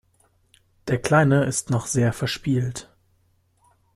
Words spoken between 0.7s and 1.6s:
Der Kleine